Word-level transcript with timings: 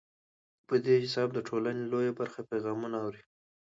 په 0.67 0.75
دې 0.85 0.95
حساب 1.03 1.29
د 1.33 1.39
ټولنې 1.47 1.83
لویه 1.91 2.13
برخه 2.19 2.41
پیغامونه 2.51 2.97
اوري. 3.03 3.23